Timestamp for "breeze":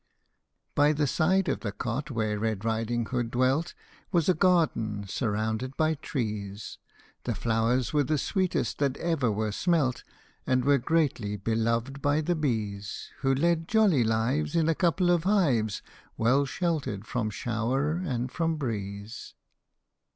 18.55-19.35